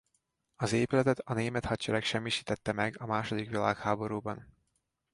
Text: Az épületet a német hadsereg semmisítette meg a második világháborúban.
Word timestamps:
Az 0.55 0.71
épületet 0.71 1.19
a 1.19 1.33
német 1.33 1.65
hadsereg 1.65 2.03
semmisítette 2.03 2.71
meg 2.73 2.95
a 3.01 3.05
második 3.05 3.49
világháborúban. 3.49 4.53